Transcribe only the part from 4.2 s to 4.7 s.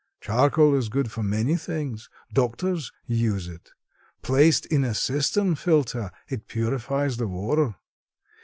Placed